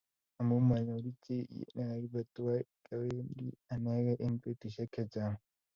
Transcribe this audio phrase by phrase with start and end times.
[0.39, 1.37] Amu mayoru chi
[1.75, 5.37] negagibe tuwai, kyawendi anegei eng betushiek chechang